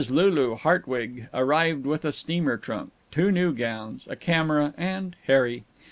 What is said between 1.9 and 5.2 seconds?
a steamer trunk, two new gowns, a camera, and